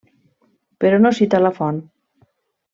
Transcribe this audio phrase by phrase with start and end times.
[0.85, 1.81] Però no cita la font.